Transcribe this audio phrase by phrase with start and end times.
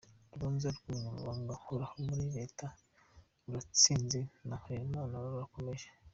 [0.33, 2.65] Urubanza rw’Umunyamabanga uhoraho muri Reta
[3.41, 5.87] Turatsinze na Harerimana rurakomeje